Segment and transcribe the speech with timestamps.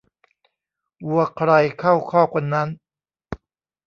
[1.09, 2.67] วัวใครเข้าคอกคนนั้น